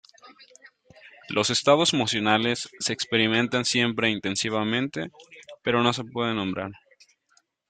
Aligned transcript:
Los 1.29 1.51
estados 1.51 1.93
emocionales 1.93 2.67
se 2.79 2.91
experimentan 2.91 3.65
siempre 3.65 4.09
intensivamente, 4.09 5.11
pero 5.61 5.83
no 5.83 5.93
se 5.93 6.03
pueden 6.05 6.37
nombrar. 6.37 6.71